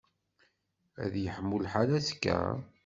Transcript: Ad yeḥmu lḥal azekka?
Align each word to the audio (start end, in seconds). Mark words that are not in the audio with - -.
Ad 1.03 1.13
yeḥmu 1.23 1.57
lḥal 1.63 1.89
azekka? 1.97 2.39